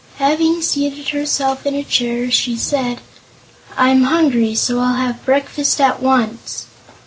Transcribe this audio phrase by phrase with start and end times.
[0.15, 3.01] Having seated herself in a chair, she said:
[3.77, 6.65] "I'm hungry; so I'll have breakfast at once."